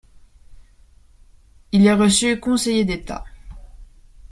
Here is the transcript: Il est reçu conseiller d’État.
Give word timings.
Il 1.73 1.85
est 1.85 1.93
reçu 1.93 2.39
conseiller 2.39 2.85
d’État. 2.85 3.23